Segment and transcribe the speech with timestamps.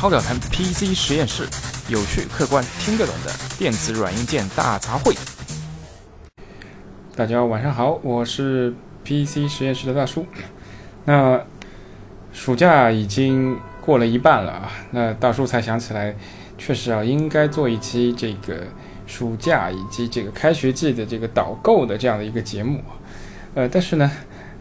[0.00, 1.46] 超表谈 PC 实验室，
[1.90, 5.14] 有趣、客观、听得懂的电子软硬件大杂烩。
[7.14, 8.74] 大家晚上好，我是
[9.04, 10.24] PC 实验室的大叔。
[11.04, 11.38] 那
[12.32, 16.16] 暑假已经过了一半了啊，那大叔才想起来，
[16.56, 18.62] 确实啊，应该做一期这个
[19.06, 22.82] 暑假以及这个开学季的这个导购的这样的一个节目。
[23.54, 24.10] 呃，但是呢。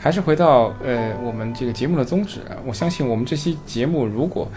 [0.01, 4.47] 还是回到呃我们这个节目的宗旨，我相信我们这期节目，如果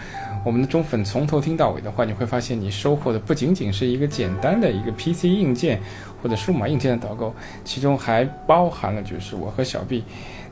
[0.45, 5.81] 我们的忠粉从头听到尾的话，你会发现你收获的不仅仅是一个简单的一个 PC 硬件
[6.21, 7.35] 或者数码硬件的导购，
[7.65, 10.05] 其中还包含了就是我和小 B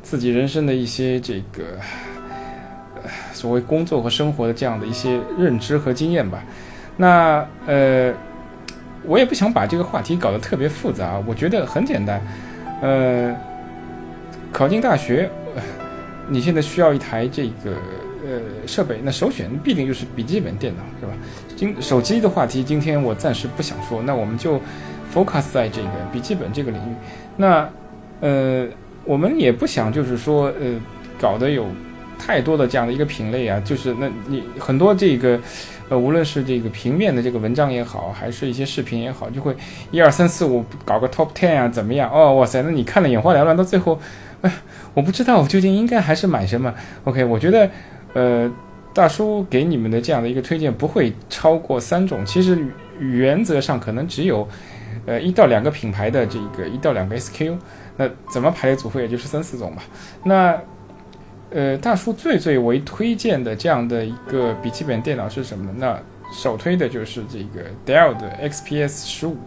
[0.04, 1.80] 自己人生的一些这个
[3.32, 6.44] 所谓工作和生活的这样的一些认知和经验吧。
[6.98, 8.14] 那呃，
[9.06, 12.22] 我也不想把这个话题搞得特别复杂，我觉得很简单，
[12.82, 13.34] 呃。
[14.52, 15.30] 考进大学，
[16.28, 17.72] 你现在需要一台这个
[18.24, 21.14] 呃设备，那首选必定就是笔记本电脑，是吧？
[21.56, 24.60] 今手机的话题，今天我暂时不想说，那我们就
[25.14, 26.94] focus 在这个笔记本这个领域。
[27.38, 27.68] 那
[28.20, 28.68] 呃，
[29.04, 30.80] 我们也不想就是说呃
[31.20, 31.66] 搞得有
[32.20, 35.40] 太多的这样的一个品类啊，就是那你很多这个
[35.90, 39.56] 呃无论是这个平面的这个文章也好，还是一些视频也好，就会
[39.92, 42.12] 一二三四五搞个 top ten 啊，怎么样？
[42.12, 44.00] 哦，哇塞，那你看的眼花缭乱，到最后。
[44.42, 44.52] 哎，
[44.94, 46.74] 我不知道我究竟应该还是买什么。
[47.04, 47.70] OK，我觉得，
[48.14, 48.52] 呃，
[48.94, 52.26] 大叔给你们的这样的一个推荐不会超过三种。
[52.26, 52.58] 其实
[53.00, 54.48] 原则上可能只有，
[55.06, 57.56] 呃，一到两个品牌的这个一到两个 SKU。
[57.98, 59.84] 那怎么排列组合，也就是三四种吧。
[60.24, 60.60] 那，
[61.52, 65.74] 呃，大叔最最为推荐的这样的一个笔记本电脑是什么呢？
[65.78, 66.00] 那
[66.34, 69.38] 首推的就是这个 Dell 的 XPS 十五，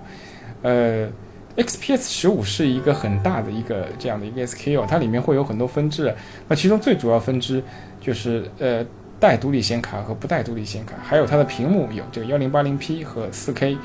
[0.62, 1.08] 呃。
[1.56, 6.12] XPS 十五是一个很大的一个这样的一个 SKU，它里面会有很多分支，
[6.48, 7.62] 那其中最主要分支
[8.00, 8.84] 就是呃
[9.20, 13.78] 带独立显卡和不带独立显卡，还有它的屏幕有这个幺零八零 P 和四 K，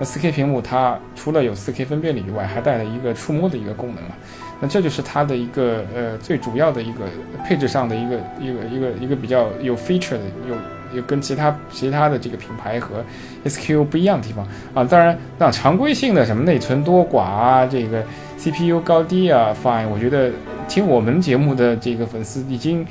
[0.00, 4.18] 那四 K 屏幕它除了有四 K 分辨率以外，还带了一个触摸的一个功能啊，
[4.60, 7.04] 那这就是它的一个呃最主要的一个
[7.46, 10.56] 配置上的一个一个一个一个比较有 feature 的有。
[10.94, 13.04] 有跟其他其他的这个品牌和
[13.44, 18.02] SKU 不一样的地方啊，当然那常规性的什么内存多寡啊，这个
[18.38, 19.88] CPU 高低啊，fine。
[19.88, 20.30] 我觉得
[20.68, 22.86] 听我们节目的这个粉丝已经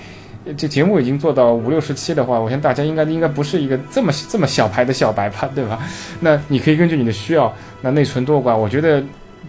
[0.57, 5.79] 这节目已经做到五六十期的话，我想大家应该应该不是一个这么这么小牌的小白吧，对吧？
[6.21, 9.03] 那你可以根据你的需要，那内存多寡，我觉得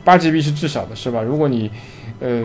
[0.04, 1.22] 八 GB 是至少的，是吧？
[1.22, 1.70] 如果你
[2.20, 2.42] 呃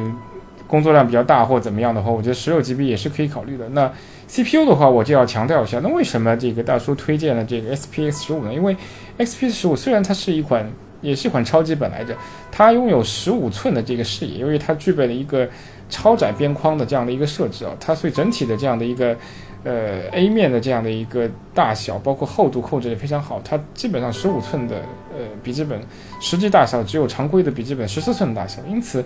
[0.65, 3.67] 工作量比较大或怎么样的话，我觉得十六 GB 也是可以考虑的。
[3.69, 3.91] 那
[4.27, 8.53] CPU 的话，我就要强调一下，那为什么这个大叔推荐了这个 S P S 十五呢？
[8.53, 8.75] 因为
[9.17, 10.69] XPS 十五虽然它是一款，
[11.01, 12.13] 也是一款超级本来着，
[12.51, 15.47] 它拥有十五寸的这个视野，由于它具备了一个
[15.89, 19.15] 超窄边框的这样的一个设置啊，它所以整体的这样的一个
[19.63, 24.75] 呃 A 面的这样的一个大小，包括厚度控制也非常好，它基本上十五寸的
[25.17, 25.79] 呃笔记本
[26.19, 29.03] 实际大小只有常规的笔记本十四寸的大小，因此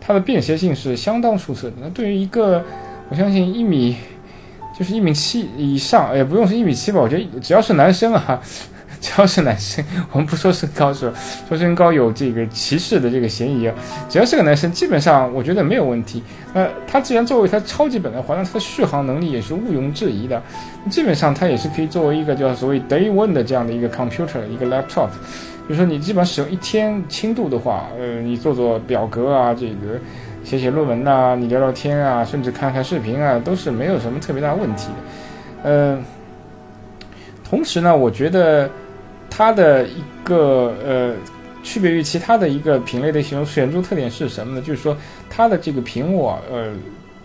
[0.00, 1.76] 它的便携性是相当出色的。
[1.80, 2.64] 那对于一个
[3.10, 3.96] 我相信一米。
[4.78, 8.40] 就是一米七以上，也不用是一米七吧，我觉得只要是男生啊，
[9.00, 11.12] 只要是男生，我们不说身高，说
[11.48, 13.74] 说身高有这个歧视的这个嫌疑啊。
[14.08, 16.22] 只要是个男生，基本上我觉得没有问题。
[16.54, 20.40] 那它既然作为它超级本的话，那它的续航能力也是毋庸置疑的。
[20.90, 25.08] 基本上它也是可以作为一个叫所谓 day one 的这样的一个 computer 一个 laptop。
[25.66, 29.98] 比如说你基本上使用一天轻度的话，呃，你做做表格啊，这个。
[30.44, 34.94] 写写论文呐，你聊聊天啊，甚至看看视频啊，都是没有什么特别大问题的。
[35.62, 36.04] 嗯，
[37.44, 38.68] 同时呢，我觉得
[39.30, 41.14] 它的一个呃
[41.62, 44.60] 区别于其他的一个品类的显显著特点是什么呢？
[44.60, 44.96] 就是说
[45.30, 46.72] 它的这个屏幕啊，呃，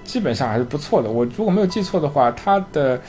[0.04, 1.10] 基本上还是不错的。
[1.10, 3.02] 我如果没有记错的话，它的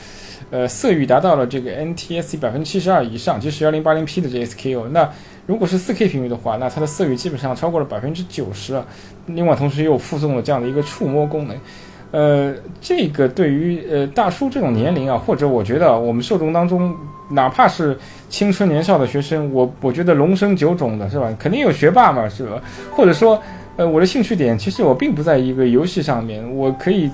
[0.50, 4.88] 呃色域达到了这个 NTSC 百分之七十二以上，就是幺零八零 P 的这 SKU。
[4.88, 5.08] 那
[5.46, 8.84] 如果是 4K 屏幕的话，那它的色域基本上超过了百分之九十啊。
[9.26, 11.56] 另外，同时又附送了这样的一个触摸功能，
[12.10, 16.94] 呃，这个对于呃大叔这种年龄啊，或者我觉得我们受众当中，
[17.30, 17.98] 哪怕是
[18.28, 21.34] 青春年少的学生，我我觉得龙生九种的是吧？
[21.38, 22.60] 肯定有学霸嘛，是吧？
[22.94, 23.42] 或者说，
[23.78, 27.08] 呃，我的兴趣点其实我并不在一个游戏上面，我可以，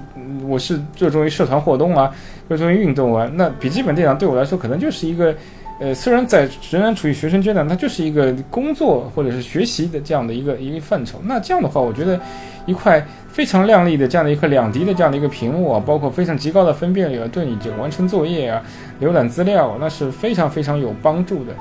[0.49, 2.11] 我是热衷于社团活动啊，
[2.49, 3.31] 热衷于运动啊。
[3.35, 5.33] 那笔记本电脑对我来说，可能就是一个。
[5.81, 11.19] 呃，虽然在仍然处于学生阶段，它就是一个工作或者是学习的这样的一个一个范畴。
[11.25, 12.19] 那这样的话，我觉得
[12.65, 18.63] 一块非常亮丽的这样的一块两 D 的这样的一个屏幕啊，包括非常极高的分辨率啊，对你这个完成作业啊、
[19.03, 21.53] 浏览资料，那是非常非常有帮助的。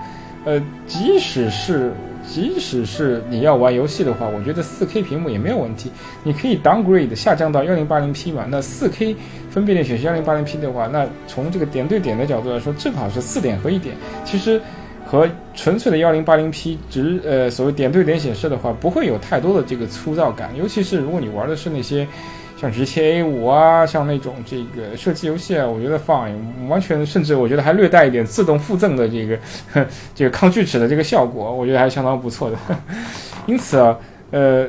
[0.46, 1.92] 呃，即使是
[2.33, 5.91] 即使是你要玩游戏的话，我觉得 4K 屏幕也没有问题。
[6.24, 8.47] 你可以 downgrade 下降到 1080P 嘛？
[8.50, 9.15] 那 4K
[9.51, 13.95] 分辨率显示 1080P 的话，那从这个点对点的角度来说，正好是四点和一点。
[14.25, 14.59] 其实
[15.06, 20.50] 和纯粹的 1080P 直呃所谓点对点显示的话，不会有太多的这个粗糙感。
[20.57, 22.07] 尤其是如果你玩的是那些。
[22.56, 26.30] 像 GTA 五啊，像那种这个射击游戏啊，我觉得放
[26.70, 29.38] 完全甚至我觉得还略带一点自动附赠的这个
[30.16, 32.58] 这个抗锯齿的这个效果，我觉得还相当不错的。
[33.48, 33.98] 因此啊，
[34.32, 34.66] 呃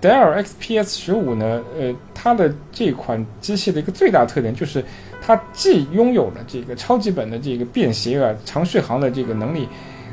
[0.00, 4.82] ，Dell XPS 十五呢，呃，它的这款机器的一个最大特点就是
[5.20, 9.68] 它既拥有了这个超级本的这个便携啊、长续航的这个能力，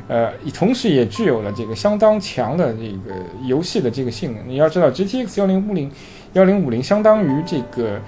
[0.10, 3.16] 呃，同时也具有了这个相当强的这个
[3.46, 4.44] 游戏的这个性能。
[4.46, 5.90] 你要知道，GTX 幺零五零。
[6.34, 8.00] 幺零五零相当于这个，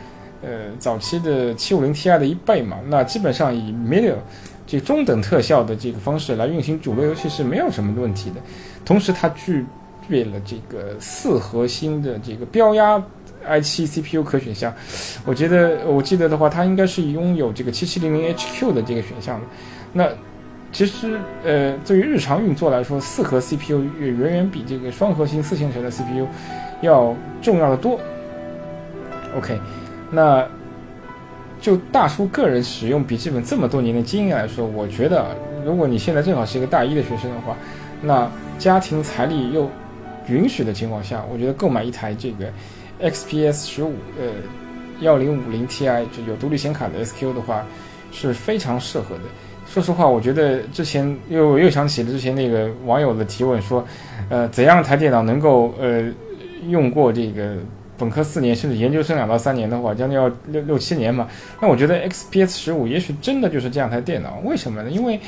[0.41, 2.77] 呃，早期的七五零 Ti 的一倍嘛。
[2.87, 4.15] 那基本上以 middle
[4.67, 8.37] 这中等特效的这个方式来运行主流游戏是没有什么问题的。
[8.83, 9.63] 同时，它具
[10.09, 13.01] 备了这个四核心的这个标压
[13.47, 14.73] i7 CPU 可选项。
[15.23, 19.45] 我觉得，我记得的话，它应该是拥有这个七七零零 HQ 的这个选项的。
[19.93, 20.09] 那
[20.71, 26.27] 其实，呃，对于日常运作来说，四核 CPU 远远比这个双核心四线程的 CPU
[26.81, 27.99] 要重要的多。
[29.35, 29.59] OK，
[30.11, 30.47] 那
[31.59, 35.35] 就大叔个人使用笔记本这么多年的经验来说，我觉得
[35.65, 37.55] 如果你现在正好是一个大一的学生的话，
[38.01, 39.69] 那家庭财力又
[40.27, 42.45] 允许的情况下，我觉得购买一台这个
[43.01, 44.27] XPS 十五呃
[45.01, 47.65] 幺零五零 Ti 就有独立显卡的 SQ 的话
[48.11, 49.23] 是非常适合的。
[49.65, 53.83] 说实话，我觉得之前又又想起了之前那个网友的提问说，
[54.29, 56.03] 呃，怎样台电脑能够呃
[56.67, 57.57] 用过这个？
[57.97, 61.27] 本科四年，甚至研究生两到三年的话，将近要六六七年嘛。
[61.61, 64.39] 那我觉得 XPS 十五也许真的就是这样台电脑。
[64.43, 64.89] 为什么呢？
[64.89, 65.19] 因为，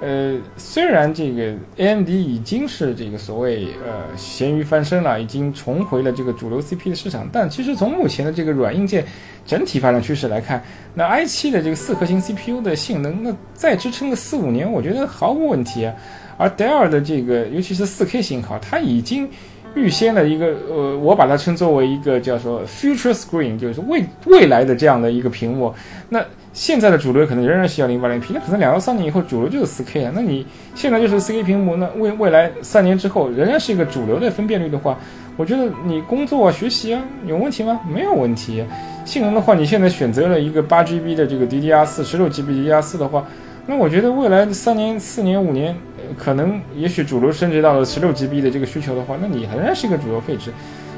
[0.00, 9.04] 呃，虽然这个 AMD 已经是这个所谓呃咸鱼翻身了，已经重回了这个主流 CPU 的市场，但其实从目前的这个软硬件
[9.44, 10.62] 整体发展趋势来看，
[10.94, 15.94] 那 i7 的这个四核心 CPU 的性能，那再支撑个四五年，我觉得毫无问题啊。
[16.38, 19.28] 而戴尔的这个，尤其是 4K 型号，它已经。
[19.76, 25.72] 预先的一个呃，我把它称作为一个叫做 future screen，就是未未来的这样的一个屏幕。
[26.08, 26.24] 那
[26.54, 30.12] 现在的主流可能仍然是幺零八零 P，那可能两到三年以后主流就是四 K 啊。
[30.14, 34.98] 那你现在就是四 K 屏幕，那未未来三年之后仍然是一个主流的分辨率的话，
[35.36, 37.78] 我觉得你工作啊、学习啊有问题吗？
[37.86, 38.64] 没有问题。
[39.04, 43.26] 性能的话，你现在选择了一个八 GB 的这个 DDR 四、十六 GB DDR 四的话，
[43.66, 45.76] 那我觉得未来三年、四年、五年。
[46.18, 50.52] 可能也许主流升级到了十六 GB 的这个需求的话，那你仍然是一个主流配置，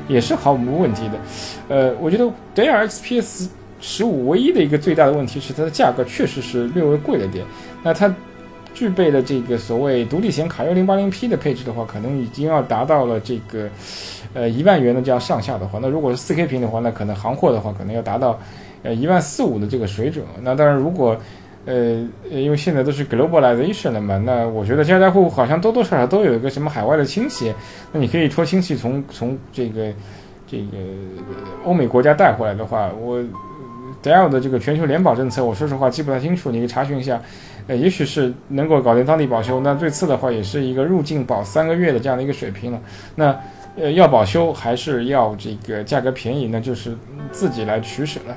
[0.09, 1.15] 也是毫无问题的。
[1.69, 2.25] 呃，我觉得
[2.55, 3.49] Dell XPS
[3.81, 7.45] 十五唯一的一个最大的问题是它的价格确实是略微贵了点。
[7.83, 8.13] 那它
[8.75, 13.69] 具备的这个所谓独立显卡幺零八零 P 的配置的话，可能已经要达到了这个
[14.35, 18.39] 呃一万元的这样上下的话，那如果是四 K 屏的话，那可能行货的话可能要达到
[18.83, 20.25] 呃一万四五的这个水准。
[20.43, 21.17] 那当然如果
[21.69, 27.53] 呃，因为现在都是 globalization 了嘛，那我觉得家家户户好像多多少少都有一个什么海外的亲戚，
[27.93, 29.93] 那你可以托亲戚从从这个
[30.47, 30.79] 这个
[31.65, 33.23] 欧美国家带回来的话，我
[34.03, 37.21] Dell 的这个全球联保政策，我说实话记不太清楚，你可以查询一下。
[37.67, 42.81] 呃，也许是能够搞定当地保修，那最次的话也是一个入境保三个月的这样的一个水平了。
[43.15, 43.39] 那
[43.77, 46.97] 呃，要保修还是要这个价格便宜，那就是
[47.31, 48.35] 自己来取舍了。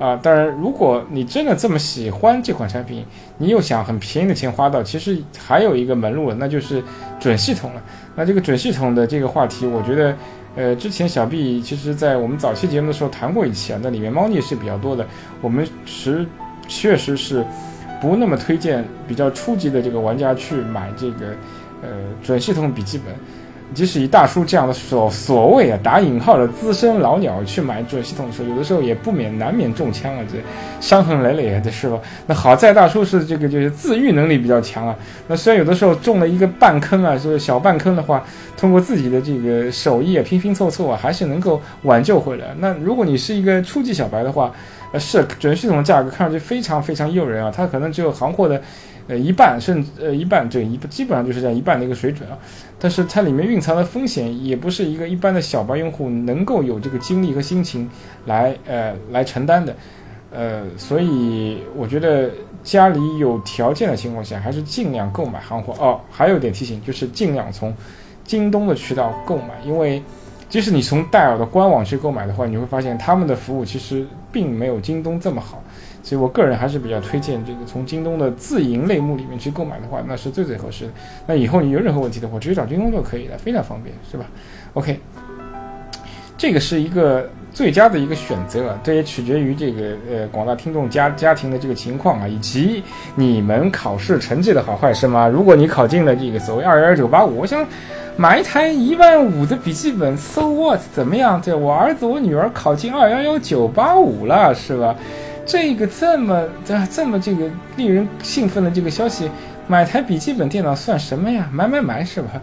[0.00, 3.04] 啊，当然，如果你真的这么喜欢这款产品，
[3.36, 6.82] 你又想很便宜的钱花到，其实还有一个门路，那就是
[7.20, 7.82] 准系统了。
[8.16, 10.16] 那这个准系统的这个话题，我觉得，
[10.56, 15.06] 呃，之前小 B 其实在我们早期节目的时候谈过一期啊，那里面猫腻是比较多的。
[15.42, 16.26] 我们实
[16.66, 17.44] 确实是
[18.00, 21.26] 不那么推荐比较初级的这个玩家去买这个
[21.82, 21.88] 呃
[22.22, 23.14] 准系统笔记本。
[23.72, 30.38] 即使以大叔这样的所所谓啊打引号的资深老鸟去买准系统的时候，有的时候也不免难免中枪啊，这
[30.80, 31.98] 伤痕累累啊，这是吧？
[32.26, 34.96] 那好在大叔是这个就是自愈能力比较强啊。
[35.28, 38.24] 那虽然有的时候中了一个半坑啊，就是小半坑的话，
[38.56, 42.46] 通过自己的这个手艺啊拼拼凑凑啊，还是能够挽救回来。
[42.58, 44.52] 那如果你是一个初级小白的话，
[44.92, 48.60] 呃，是准系统的价格看上去非常非常诱人啊，它可能只有行货的。
[49.08, 52.38] 呃，一半甚至呃一半，对一基本上就是这样一半的一个水准啊。
[52.78, 57.88] 但是它里面蕴藏的风险也不是一个一般的小白用户能够有这个精力和心情
[58.26, 59.74] 来呃来承担的。
[60.32, 62.30] 呃，所以我觉得
[62.62, 66.00] 家里有条件的情况下，还是尽量购买行货哦。
[66.08, 67.74] 还有一点提醒，就是尽量从
[68.24, 70.00] 京东的渠道购买，因为
[70.48, 75.60] 即使你从戴尔的官网去购买的话，你会发现他们的服务其实并没有京东这么好。
[76.02, 80.92] 所以我个人还是比较推荐这个从京东的自营类目里面去购买的话，那是最最合适的。
[81.26, 84.24] 那以后你有任何问题的话，直接找京东就可以了，非常方便，是吧
[84.74, 84.98] ？OK，
[86.36, 92.82] 这个是一个最佳的一个选择，这也取决于这个呃广大听众家家庭的这个情况啊，以及
[93.14, 95.28] 你们考试成绩的好坏，是吗？
[95.28, 97.66] 如果你考进了这个所谓二幺幺九八五，我想。
[98.16, 100.78] 买一台一万五的笔记本，so what？
[100.92, 101.40] 怎么样？
[101.40, 104.94] 对我儿子我女儿考进二幺幺九八五了，是吧？
[105.50, 109.28] 这个这么这这么这个令人兴奋的这个消息，
[109.66, 111.50] 买台笔记本电脑算什么呀？
[111.52, 112.40] 买买买，是吧？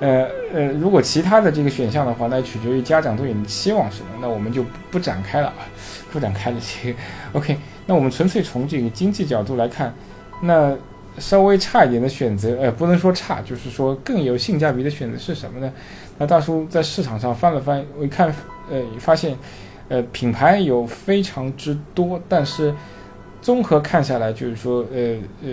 [0.00, 5.62] 呃呃，如果其他的这个选项的话，那取决于家长对你的期望什么，那我们就不展开了啊，
[6.10, 6.98] 不展开了这个。
[7.34, 9.94] OK，那我们纯粹从这个经济角度来看，
[10.42, 10.76] 那。
[11.18, 15.70] 稍微差一点的选择，呃，不能说差，就是说更有性价比的选择是什么呢？
[16.16, 18.32] 那大叔在市场上翻了翻，我一看，
[18.70, 19.36] 呃，发现，
[19.90, 22.74] 呃，品牌有非常之多，但是
[23.42, 25.50] 综合看下来，就是说，呃呃，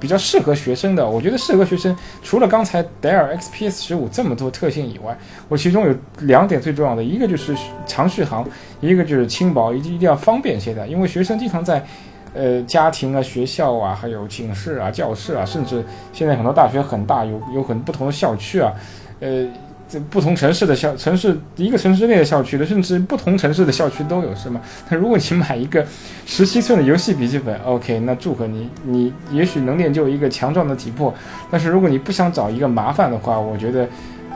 [0.00, 5.16] 比较适合学生的，我觉得适合学生，除了刚才戴尔 XPS 十五这么多特性以外，
[5.48, 7.54] 我其中有两点最重要的，一个就是
[7.86, 8.44] 长续航，
[8.80, 11.84] 一个就是轻薄，一定一定要方便携带，因为学生经常在。
[12.32, 18.72] 呃，家庭啊，学校啊，还有寝室啊，教室啊，甚至现在很多大学很大，有有很不同的校区啊，
[19.18, 19.44] 呃，
[19.90, 24.60] 这不同城市的校城市一个城市内的校区的，甚至不同城市的校区都有，是吗？
[24.88, 25.84] 那如果你买一个
[26.24, 31.12] 十七寸的游戏笔记本，OK，那祝贺你，你也许能练就一个强壮的体魄，
[31.50, 33.88] 但是如果你不想找一个麻烦的话，我觉得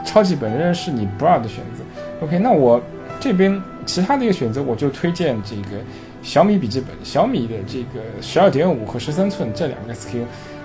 [0.03, 2.25] 超级本仍然是你不二的选择。
[2.25, 2.81] OK，那我
[3.19, 5.81] 这边其他的一个选择，我就推荐这个。
[6.21, 10.23] 小米笔记本，小米的这个十二点五和十三寸这两个 SKU，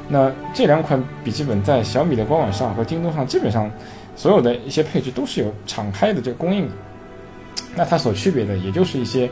[0.08, 3.70] 那这两款笔记本在小米的官网上和京东上基本上
[4.20, 6.74] 所有的一些配置都是有敞开的这个供应的。
[7.74, 9.30] 那它所区别的也就是一些，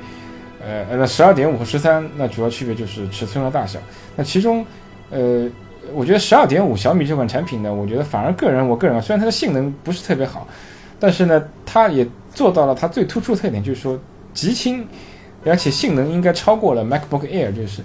[0.64, 3.78] 呃，那十二点五和十三，那主要区别就是尺寸和大小。
[4.16, 4.64] 那其中，
[5.10, 5.46] 呃，
[5.92, 10.48] 我觉得十二点五小米这款产品呢，我觉得反而个人，我个人啊，虽然它的性能不是特别好，
[10.98, 14.00] 但是呢，它也做到了它最突出的特点，就是说
[14.32, 14.86] 极轻。
[15.44, 17.80] 而且性能应该超过了 MacBook Air，就是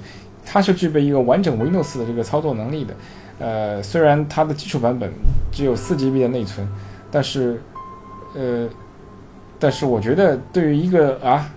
[0.45, 2.93] 它是具备一个完整 Windows 的这个操作能力的。
[3.39, 5.11] 呃，虽然它的基础版本
[5.51, 6.67] 只有四 GB 的内存，
[7.13, 7.61] 但是，
[8.33, 8.67] 呃，
[9.59, 11.47] 但是我觉得对于一个啊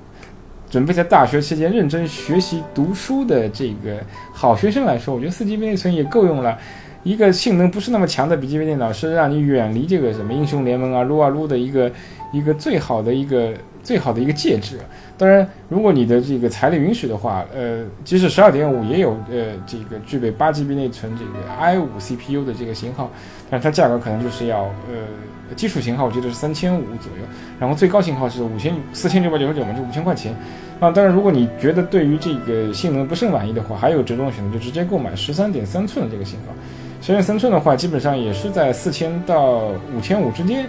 [0.69, 3.99] 准备在大学期间认真学习读书的这个
[4.35, 6.59] 好学生来说，我觉得四 GB 内存也够用了。
[7.05, 11.91] 一个性能不是那么强的笔记本电脑，是让你远离这个什么英雄联盟啊、撸啊撸的一个
[12.33, 14.77] 一个最好的一个最好的一个介质。
[15.17, 23.09] 当然，如果你的这个财力允许的话，呃，即使十二点五也有呃这个具备八 GB 内存这个 i 五 CPU 的这个型号，
[23.49, 25.07] 但它价格可能就是要呃
[25.55, 27.25] 基础型号我记得是三千五左右，
[27.61, 30.35] 然后最高型号是五千四千九百九十九嘛，就五千块钱
[30.81, 30.91] 啊。
[30.91, 36.55] 当然，如果你觉得对于这个性能不甚满意的话，还有折中的选择，就直接购买十三点三寸的这个型号。
[37.01, 40.67] 十三点三寸的话，基本上也是在四千到五千五之间，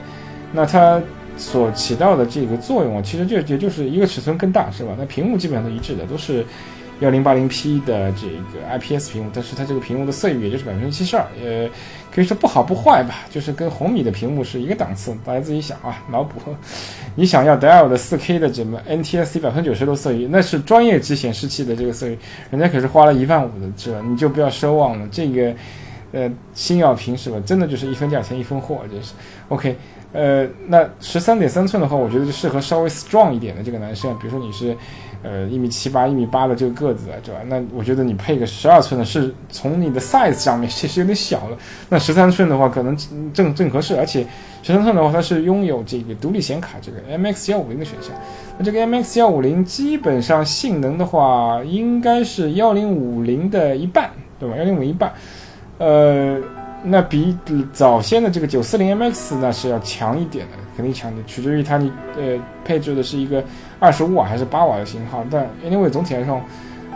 [0.52, 1.02] 那它。
[1.40, 4.96] 所起到的这个作用啊，其实就也就是一个尺寸更大，是吧？
[4.98, 6.44] 那屏幕基本上都一致的，都是
[7.00, 11.70] 幺零八零 P 的这个 IPS 屏幕，但是它这个屏幕的色域也就是百分之七十二，呃，
[12.14, 15.16] 可以说不好不坏吧，就是跟红米的屏幕是一个档次。
[15.26, 16.40] 大家自己想啊，脑补。
[17.16, 22.18] 你想要戴尔的四 K 的什么 NTSC 百分之九十的色域，那是专业级显示器的这个色域，
[22.50, 24.02] 人家可是花了一万五的，是吧？
[24.04, 25.08] 你就不要奢望了。
[25.12, 25.54] 这个
[26.14, 27.38] 呃，星耀屏是吧？
[27.46, 29.14] 真的就是一分价钱一分货，这是
[29.50, 29.76] OK。
[30.14, 34.76] 呃，那十三点三寸的话，我觉得就适合稍微 strong 一点的这个男生，比如说你是，
[35.24, 37.42] 呃，一米七八、一米八的这个个子啊，对吧？
[37.48, 41.58] 那我觉得你配个十二寸的，是从你的 size 上面其实有点小了。
[41.90, 42.96] 那十三寸的话，可能
[43.34, 44.26] 正正合适，而且
[44.64, 48.12] 十三寸的话，它是拥有这个独立显卡，这个 MX 幺五零的选项。
[48.58, 54.56] 那这个 MX 幺五零基本上性能的话，应该是幺零五零的一半，对吧？
[54.58, 55.12] 幺零五一半，
[55.80, 56.40] 呃。
[56.84, 57.36] 那比
[57.74, 63.44] 早先的这个九四零 MX 那是要强一点的，肯定强的，取决于它你呃配置的是一个
[63.80, 65.26] 二十五瓦还是八瓦的型号。
[65.30, 66.40] 但 anyway 总体来说，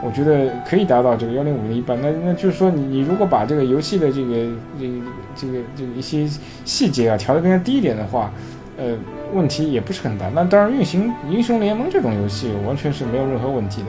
[0.04, 2.00] 我觉得可以达到这个幺零五零一半。
[2.02, 4.36] 那那就是说你你如果把这个游戏的这个
[4.80, 4.94] 这个
[5.36, 6.28] 这个这个一些
[6.64, 8.32] 细节啊调得更加低一点的话，
[8.78, 8.96] 呃
[9.34, 10.30] 问题也不是很大。
[10.30, 13.88] 那当然运行英雄联盟这种游戏完全是没有任何问题的。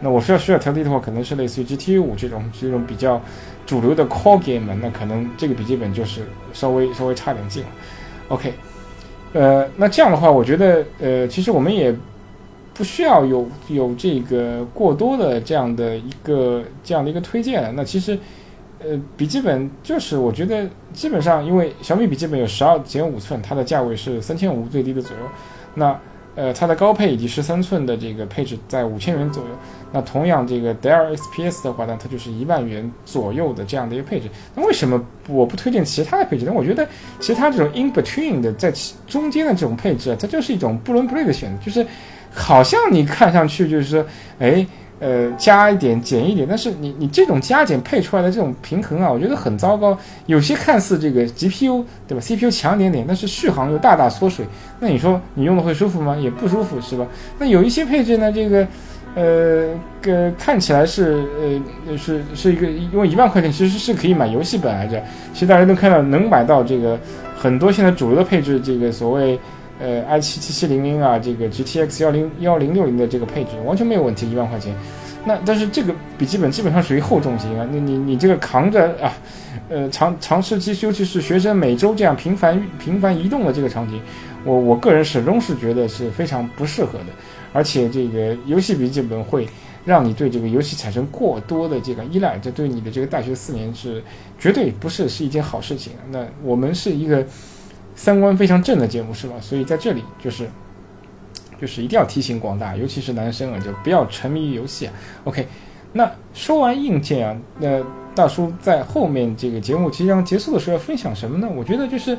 [0.00, 3.20] 那我需要需要调低的话，可能是类似于 GTA 五这种这种比较。
[3.66, 6.20] 主流的 Core Game 那可能这个笔记本就是
[6.52, 7.68] 稍微稍微差点劲了。
[8.28, 8.52] OK，
[9.32, 11.90] 呃，那这样的话，我觉得呃，其实我们也
[12.74, 17.72] 不需要有有这个过多的这样的一个这样的一个推荐了。
[17.72, 18.18] 那其实
[18.80, 25.22] 呃，笔记本就是我觉得基本上，因为小米笔记本有十二点五寸，它的价位是三千五最低的左右。
[25.74, 25.98] 那
[26.34, 29.50] 呃，它的高配以及十三寸的这个配置在五千元左右。
[29.92, 34.28] 那同样，这个 Dell XPS 的话呢，它就是一万元左右的这样的一个配置。
[34.54, 36.44] 那为什么我不推荐其他的配置？
[36.44, 36.86] 那我觉得
[37.20, 38.72] 其他这种 in between 的在
[39.06, 41.86] 中间的这种配置啊，它就是一种不伦不类的选择，就是
[42.32, 44.06] 好像你看上去就是说，
[44.38, 44.66] 哎。
[45.00, 49.96] 呃，加一点，减一点，但是你你这种加减配出来的这种平衡啊，我觉得很糟糕。
[50.26, 54.46] 有些看似这个 GPU 对吧，CPU 强点点，但是续航又大大缩水，
[54.80, 56.16] 那你说你用的会舒服吗？
[56.16, 57.06] 也不舒服，是吧？
[57.38, 58.66] 那有一些配置呢，这个
[59.14, 59.68] 呃，
[60.00, 61.24] 个看起来是
[61.88, 65.02] 呃是是一个，因为一万块钱其实是可以买游戏本来着。
[65.32, 66.98] 其实大家都看到能买到这个
[67.36, 69.38] 很多现在主流的配置，这个所谓。
[69.80, 74.74] 呃，i 七七七零零啊，这个 GTX 幺零幺零六零的这个配置完全没有问题，一万块钱。
[75.26, 79.12] 那但是这个笔记本基本上属于厚重型啊，你你你这个扛着啊，
[79.68, 84.00] 呃，长长时期，尤其是学生每周这样频繁频繁移动的这个场景，
[84.44, 87.06] 我我个人始终是觉得是非常不适合的。
[87.52, 89.48] 而且这个游戏笔记本会
[89.84, 94.02] 让你对这个游戏产生过多的这个依赖，这对你的这个大学四年是
[94.38, 95.94] 绝对不是是一件好事情。
[96.10, 97.26] 那我们是一个。
[97.94, 99.34] 三观非常正的节目是吧？
[99.40, 100.48] 所以在这里就是，
[101.60, 104.92] 就是一定要提醒广大，尤其是男生啊，就不要沉迷于游戏啊。
[105.24, 105.46] OK，
[105.92, 107.80] 那说完硬件啊，那
[108.14, 111.48] 大叔在后面这个节目即将结束的时候要分享什么呢？
[111.54, 112.18] 我觉得就是，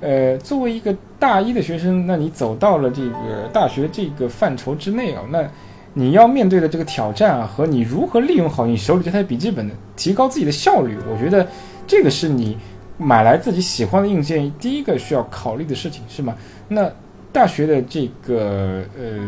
[0.00, 5.48] 呃，作为一个大一的学生，那你走到了这个大学这个范畴之内啊，那
[5.94, 11.46] 你要面对的这个挑战啊，和你如何利用好你手里这台笔记本的，提高自己的效率，我觉得
[11.86, 12.58] 这个是你。
[12.98, 16.34] 买来自己喜欢的硬件，第一个需要考虑的事情是吗？
[16.68, 16.90] 那
[17.32, 19.18] 大学的这个呃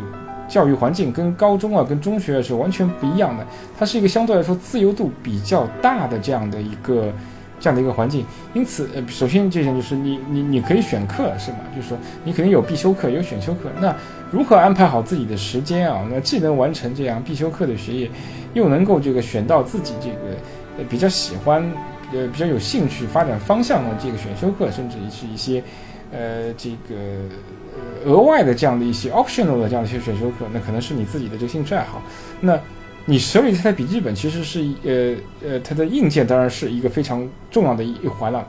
[0.46, 3.46] 教育环境跟高中啊、跟中学是完全不一样的，
[3.78, 7.10] 它是一个相对来说自由度比较大的这样的一个
[7.58, 8.24] 这样的一个环境。
[8.52, 11.58] 因此，呃，首先这点就是你你你可以选课是吗？
[11.74, 13.70] 就是说你肯定有必修课，有选修课。
[13.80, 13.94] 那
[14.30, 16.06] 如何安排好自己的时间啊？
[16.10, 18.10] 那既能完成这样必修课的学业，
[18.52, 21.64] 又能够这个选到自己这个比较喜欢。
[22.14, 25.62] 呃，比较有兴趣发展方向的这个选修课，甚至是一些，
[26.12, 26.94] 呃，这个
[28.04, 32.00] 额外的这样的一些 optional 的这样的一些选修课，那可能是你自己的这个兴趣爱好。
[32.40, 32.58] 那
[33.06, 35.14] 你手里这台笔记本其实是呃
[35.48, 38.46] 呃，它的硬件当然是一个非常重要的一环了，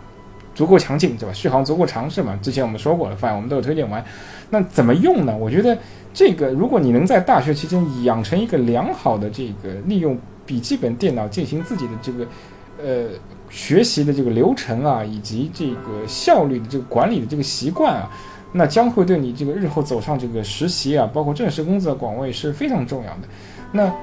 [0.54, 1.34] 足够强劲，对吧？
[1.34, 2.38] 续航足够长是吗？
[2.42, 4.04] 之前我们说过了，反正我们都有推荐完。
[4.52, 5.36] 那怎么用呢？
[5.36, 5.78] 我觉得
[6.14, 12.28] 这个，如果你能在大学期间养成一个良好的这个利用笔记本电脑进行自己的这个，
[12.78, 13.10] 呃。
[13.50, 18.12] 学习的这个流程啊，以及这个效率的这个管理的这个习惯啊，
[18.52, 23.22] 那将会对你这个日后走上这个实习啊，包括正式工作的岗位是非常重要的。
[23.72, 23.94] 那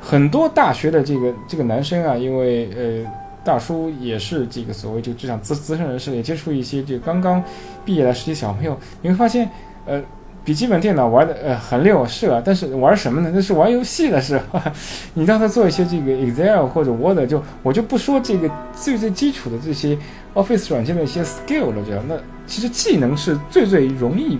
[0.00, 3.10] 很多大学的这个这个男生啊，因为呃
[3.44, 7.42] 大叔也是这个所谓这个职场资资深人士，也接触一些这个刚刚
[7.84, 9.48] 毕业的实习小朋友，你会发现
[9.86, 10.02] 呃。
[10.44, 13.30] 笔记本电脑玩的呃很溜是啊，但是玩什么呢？
[13.34, 14.72] 那是玩游戏的是吧？
[15.12, 19.98] 你让他做一些这个 Excel 或者 Word，就我就不说这个最最基础的这些
[20.34, 24.38] Office 软件的一些 skill 了，这那其实技能是最最容易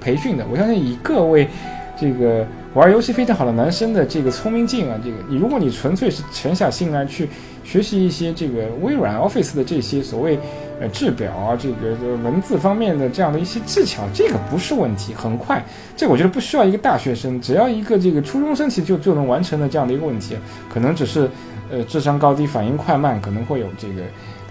[0.00, 0.46] 培训的。
[0.50, 1.46] 我相信以各位
[2.00, 7.28] 这个玩游戏非常好的男生的这个聪明劲啊，这个你如果你纯粹是沉下心来去
[7.62, 10.38] 学习一些这个微软 Office 的这些所谓。
[10.82, 15.64] 呃，制表啊，这个文字方面的这样的一些技巧，这个不是问题，很快，
[15.96, 20.36] 这我觉得不需要一个大学生，只要一个这个初中生其实就就能完成的这样的一个问题，
[20.68, 21.30] 可能只是，
[21.70, 24.02] 呃，智商高低、反应快慢可能会有这个，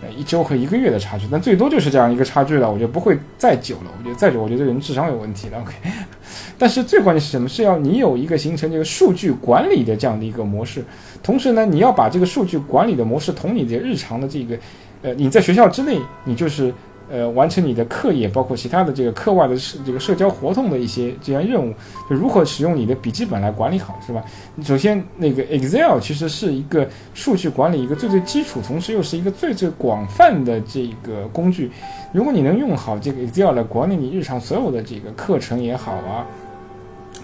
[0.02, 5.74] 呃，一周和一个月的差距，但最多就是这样一个差距了，我觉得不会再久了，我觉得再久，我觉得这人智商有问题了，OK。
[6.58, 7.50] 但是最关键是什么？
[7.50, 10.82] 是要你有一个形成这个数据管理的这样的一个模式，
[11.22, 14.58] 同时呢，你要把这个数据管理的模式同你的日常的这个。
[15.02, 16.74] 呃，你在学校之内，你就是
[17.10, 21.74] 呃完成你的课业，包括其他的这个课外的社这个社交活动的一些这样任务，
[22.10, 24.24] 就如何使用你的笔记本来管理好，是吧？
[24.64, 31.72] 首先，那个 Excel 其实是一个数据管理一个最最基础，同时又是一个最最广泛的这个工具。
[32.14, 36.28] 如果你能用好这个 Excel 来管理你日常所有的这个课程也好啊，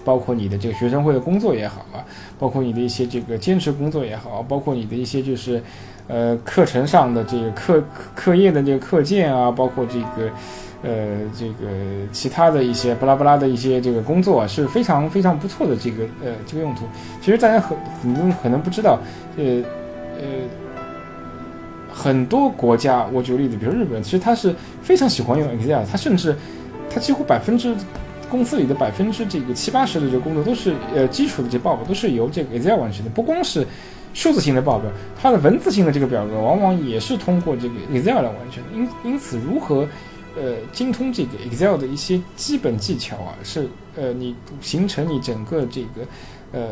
[0.04, 2.04] 包括你的这个学生会的工作也好啊，
[2.38, 5.62] 包括你的一些这个兼职工作也好，包括你的一些就是。
[6.08, 10.30] 呃，课程上的这个课课业的这个课件啊，包括这个，
[10.82, 11.68] 呃，这个
[12.10, 16.86] 其他的一些巴拉巴拉的一些这个工作啊，是非常非常不错的这个呃这个用途。
[17.20, 18.98] 其实大家很很多可能不知道，
[19.36, 19.44] 呃
[20.18, 20.24] 呃，
[21.92, 26.34] 很多国家，我举个例子，比如日本，其实他是非常喜欢用 Excel，他甚至
[26.88, 27.74] 他几乎百分之
[28.30, 33.66] 公司里的百分之这个七八十的这个工作都是呃基础的这报表都是由这个 Excel 完成的，不光是。
[34.18, 38.70] 数字型的报表，它的文字性的这个表格往往也是通过这个 Excel 来完成的。
[38.74, 39.86] 因因此，如何
[40.36, 46.02] 呃精通这个 Excel 的一些基本技巧啊，是呃，你形成你整个这个
[46.50, 46.70] 呃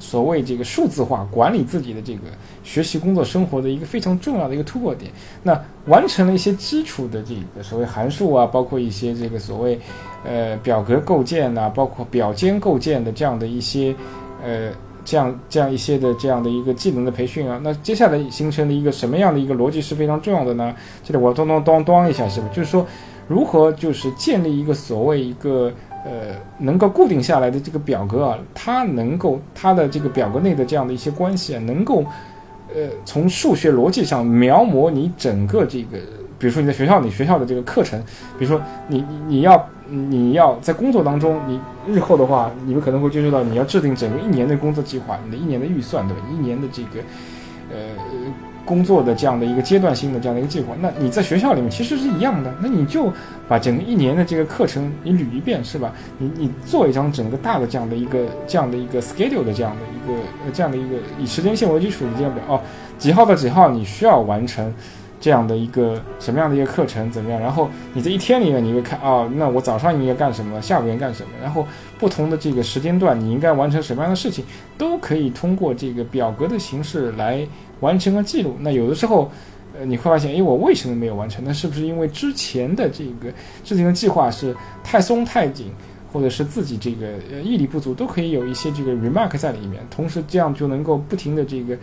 [0.00, 2.22] 所谓这个数字化管理自己的这个
[2.64, 5.08] 学习、工作、生活的一个非常重要的一个突破点。
[5.44, 5.56] 那
[5.86, 9.78] 完成了一些基础的这个所谓函数啊，包括一些这个所谓
[10.24, 13.94] 呃表格构建呐，包括表间构建的这样的一些
[14.42, 14.72] 呃。
[15.08, 20.74] 这样这样一些的这样的一个技能的培训啊，那接下来形成的一个什么样的一个逻辑是非常重要的呢？
[21.02, 22.48] 这里我咚咚咚咚一下，是不？
[22.48, 22.86] 就是说，
[23.26, 25.72] 如何就是建立一个所谓一个
[26.04, 32.04] 呃能够固定下来的这个表格啊，它能够它的这个表格内的这样的一些关系啊，能够
[32.74, 35.96] 呃从数学逻辑上描摹你整个这个。
[36.38, 37.98] 比如说你在学校里学校的这个课程，
[38.38, 46.22] 比如说你你你要你要在工作当中，你日后的话，你们可能会接触到你要制定整个一年的工作计划，你的一年的预算，对吧？
[46.30, 47.00] 一年的这个
[47.70, 47.76] 呃
[48.64, 53.10] 工作的这样的一个阶段性的这样的一个计划，那你在学校里面其实是一样的，那你就
[53.48, 55.90] 把整个一年的这个课程你捋一遍，是吧？
[56.18, 62.60] 你你做一张整个大的这样的一个这样的一个 schedule 的这样的一个呃这样的一个以时间线为基础的这样表哦，
[62.98, 64.70] 几号到几号你需要完成。
[65.20, 67.40] 这样的一个什么样的一个课程怎么样？
[67.40, 71.30] 然后你这一天里面你会看哦，那我早上应该干什么，下午应该干什么？
[71.42, 71.66] 然后
[71.98, 74.44] 不同的这个时间段你应该完成什么样的事情，
[74.76, 77.46] 都可以通过这个表格的形式来
[77.80, 78.56] 完成和记录。
[78.60, 79.30] 那有的时候，
[79.78, 81.44] 呃，你会发现，诶，我为什么没有完成？
[81.44, 83.32] 那是不是因为之前的这个
[83.64, 84.54] 制定的计划是
[84.84, 85.72] 太松太紧，
[86.12, 87.92] 或者是自己这个呃毅力不足？
[87.92, 91.76] 都可以有一些这个 remark 在里面，同时这样就能够不停的这个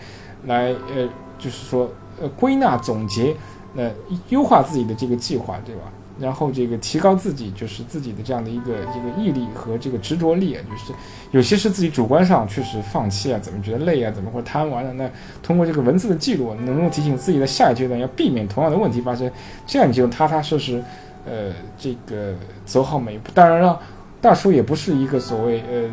[0.45, 1.07] 来呃，
[1.45, 1.89] 就是说。
[2.17, 3.35] 呃，归纳总结，
[3.75, 3.91] 呃，
[4.29, 5.81] 优化自己的这个计划，对吧？
[6.17, 10.93] 然后这个提高自己，就是自己的这样的一个这个毅力和这个执着力啊，就是
[11.31, 14.93] 有些是自己主观上确实放弃啊，怎么觉得累啊，怎么会贪玩了？
[14.93, 15.11] 那
[15.43, 19.29] 通过这个文字的记录，能够提醒自己的下一阶段要避免同样的问题发生，
[19.67, 20.81] 这样你就踏踏实实，
[21.25, 22.33] 呃，这个
[22.65, 23.29] 走好每一步。
[23.33, 23.77] 当然了，
[24.21, 25.89] 大叔也不是一个所谓呃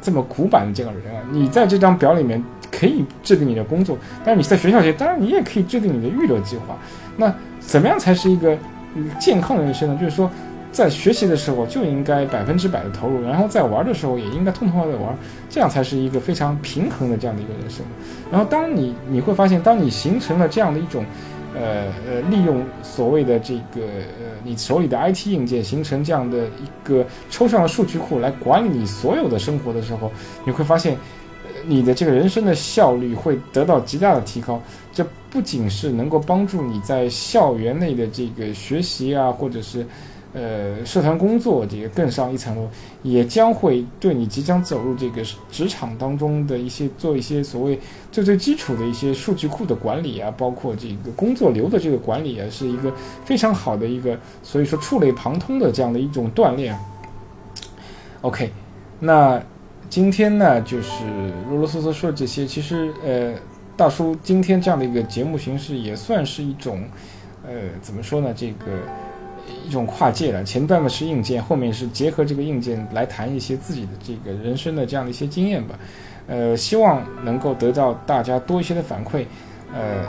[0.00, 2.42] 这么古板的这个人啊，你在这张表里面。
[2.68, 6.76] 可以制定你的工作，但是你在学校学，当然你也可以制定你的娱乐计划。
[7.16, 8.54] 那怎么样才是一个
[9.18, 9.96] 健康的人生呢？
[9.98, 10.30] 就是说，
[10.72, 15.16] 在学习的时候就应该百分之百的投入，然后在玩的时候也应该痛痛快快的玩，
[15.48, 17.86] 这样才是一个非常平衡的这样的一个人生。
[18.30, 21.02] 然后，当你你会发现，当你形成了这样的一种，
[21.56, 23.80] 呃呃，利用所谓的这个
[24.20, 30.12] 呃你手里的 IT 硬件，形成这样的一个抽象的数据库来管理你所有的生活的时候，
[30.44, 30.96] 你会发现。
[31.68, 34.60] 你的这个人生的效率会得到极大的提高，
[34.92, 39.84] 这不仅是能够帮助你在校园内的这个学习啊，或者是，
[40.36, 42.68] 呃，社团工作这个更上一层楼，
[43.02, 47.80] 也将会对你即将走入这个职场当中的一些做一些所谓
[48.12, 52.92] 最最基础的一些数据库的管理啊，包括这个工作流的这个管理啊，是一个
[53.24, 56.78] 非常好的一个，所以说触类旁通的这样的一种锻炼。
[58.20, 58.52] OK，
[59.00, 59.42] 那。
[59.88, 61.04] 今天呢，就是
[61.48, 62.44] 啰啰嗦嗦说这些。
[62.44, 63.32] 其实，呃，
[63.76, 66.82] 大叔今天这样的一个节目形式也算是一种，
[67.46, 68.34] 呃，怎么说呢？
[68.36, 68.66] 这个
[69.66, 70.42] 一种跨界了。
[70.44, 75.78] 前段呢是硬件，后面是结合这个硬件来谈一些自己的这个人生的这样的一些经验吧。
[76.26, 79.24] 呃，希望能够得到大家多一些的反馈，
[79.72, 80.04] 呃，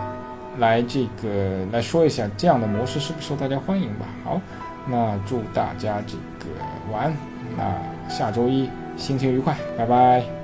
[0.57, 4.05] 来这个来说一下这样的模式是不是受大家欢迎吧。
[4.23, 4.41] 好，
[4.87, 6.51] 那祝大家这个
[6.91, 7.13] 晚安。
[7.55, 8.69] 那下周一。
[8.97, 10.36] 心情愉快，拜拜。